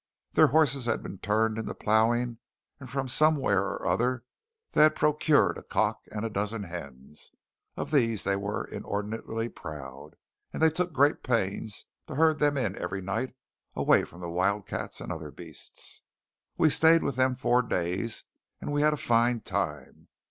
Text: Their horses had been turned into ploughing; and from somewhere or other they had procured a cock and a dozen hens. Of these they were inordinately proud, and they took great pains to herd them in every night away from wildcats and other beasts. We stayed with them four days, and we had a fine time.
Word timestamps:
Their 0.33 0.47
horses 0.47 0.85
had 0.87 1.03
been 1.03 1.19
turned 1.19 1.59
into 1.59 1.75
ploughing; 1.75 2.39
and 2.79 2.89
from 2.89 3.07
somewhere 3.07 3.65
or 3.65 3.85
other 3.85 4.25
they 4.71 4.81
had 4.81 4.95
procured 4.95 5.59
a 5.59 5.61
cock 5.61 6.05
and 6.11 6.25
a 6.25 6.29
dozen 6.31 6.63
hens. 6.63 7.29
Of 7.77 7.91
these 7.91 8.23
they 8.23 8.35
were 8.35 8.65
inordinately 8.65 9.47
proud, 9.49 10.15
and 10.51 10.59
they 10.59 10.71
took 10.71 10.91
great 10.91 11.21
pains 11.21 11.85
to 12.07 12.15
herd 12.15 12.39
them 12.39 12.57
in 12.57 12.75
every 12.79 13.03
night 13.03 13.35
away 13.75 14.03
from 14.03 14.21
wildcats 14.21 15.01
and 15.01 15.11
other 15.11 15.29
beasts. 15.29 16.01
We 16.57 16.71
stayed 16.71 17.03
with 17.03 17.15
them 17.15 17.35
four 17.35 17.61
days, 17.61 18.23
and 18.59 18.71
we 18.71 18.81
had 18.81 18.93
a 18.93 18.97
fine 18.97 19.41
time. 19.41 20.07